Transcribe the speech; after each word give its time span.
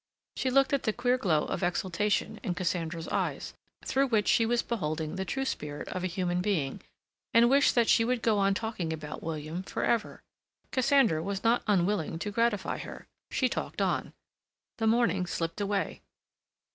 She 0.35 0.49
looked 0.49 0.73
at 0.73 0.81
the 0.81 0.93
queer 0.93 1.15
glow 1.19 1.45
of 1.45 1.61
exaltation 1.61 2.39
in 2.41 2.55
Cassandra's 2.55 3.07
eyes, 3.09 3.53
through 3.85 4.07
which 4.07 4.27
she 4.27 4.47
was 4.47 4.63
beholding 4.63 5.15
the 5.15 5.25
true 5.25 5.45
spirit 5.45 5.87
of 5.89 6.03
a 6.03 6.07
human 6.07 6.41
being, 6.41 6.81
and 7.35 7.51
wished 7.51 7.75
that 7.75 7.87
she 7.87 8.03
would 8.03 8.23
go 8.23 8.39
on 8.39 8.55
talking 8.55 8.91
about 8.91 9.21
William 9.21 9.61
for 9.61 9.83
ever. 9.83 10.23
Cassandra 10.71 11.21
was 11.21 11.43
not 11.43 11.61
unwilling 11.67 12.17
to 12.17 12.31
gratify 12.31 12.79
her. 12.79 13.05
She 13.29 13.47
talked 13.47 13.79
on. 13.79 14.11
The 14.79 14.87
morning 14.87 15.27
slipped 15.27 15.61
away. 15.61 16.01